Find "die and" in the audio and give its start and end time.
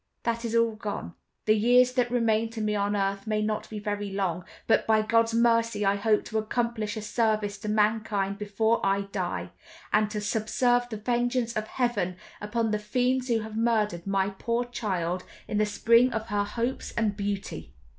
9.01-10.09